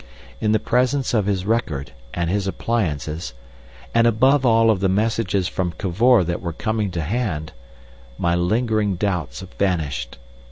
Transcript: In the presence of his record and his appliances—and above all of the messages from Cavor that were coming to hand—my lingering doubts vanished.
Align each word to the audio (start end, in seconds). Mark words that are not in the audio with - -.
In 0.39 0.51
the 0.51 0.57
presence 0.59 1.13
of 1.13 1.27
his 1.27 1.45
record 1.45 1.91
and 2.11 2.27
his 2.27 2.47
appliances—and 2.47 4.07
above 4.07 4.47
all 4.47 4.71
of 4.71 4.79
the 4.79 4.89
messages 4.89 5.47
from 5.47 5.73
Cavor 5.73 6.23
that 6.23 6.41
were 6.41 6.53
coming 6.53 6.89
to 6.89 7.01
hand—my 7.01 8.33
lingering 8.33 8.95
doubts 8.95 9.41
vanished. 9.59 10.17